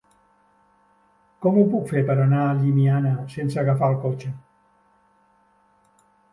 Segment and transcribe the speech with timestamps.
[1.45, 4.35] Com ho puc fer per anar a Llimiana sense agafar el cotxe?